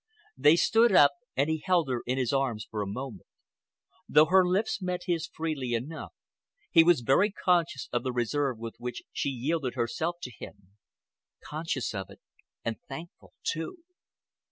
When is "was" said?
6.83-7.01